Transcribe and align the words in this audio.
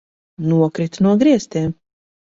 Nokrita 0.53 1.03
no 1.07 1.11
griestiem! 1.21 1.69